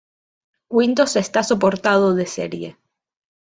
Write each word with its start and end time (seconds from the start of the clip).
Windows 0.77 1.13
está 1.23 1.41
soportado 1.51 2.07
de 2.19 2.25
serie. 2.35 2.69